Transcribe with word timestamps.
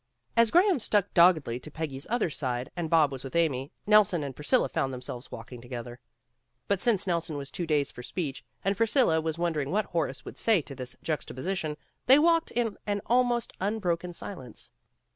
As 0.35 0.49
Graham 0.49 0.79
stuck 0.79 1.13
doggedly 1.13 1.59
to 1.59 1.69
Peggy's 1.69 2.07
other 2.09 2.31
side 2.31 2.71
and 2.75 2.89
Bob 2.89 3.11
was 3.11 3.23
with 3.23 3.35
Amy, 3.35 3.71
Nelson 3.85 4.23
and 4.23 4.35
Priscilla 4.35 4.67
found 4.67 4.91
themselves 4.91 5.29
walking 5.31 5.61
together. 5.61 5.99
But 6.67 6.81
since 6.81 7.05
Nelson 7.05 7.37
was 7.37 7.51
too 7.51 7.67
dazed 7.67 7.93
for 7.93 8.01
speech, 8.01 8.43
and 8.65 8.75
Priscilla 8.75 9.21
was 9.21 9.37
wondering 9.37 9.69
what 9.69 9.85
Horace 9.85 10.25
would 10.25 10.39
say 10.39 10.59
to 10.63 10.73
this 10.73 10.95
juxtaposition, 11.03 11.77
they 12.07 12.17
walked 12.17 12.49
in 12.49 12.77
an 12.87 13.01
almost 13.05 13.53
un 13.59 13.77
broken 13.77 14.11
silence. 14.11 14.71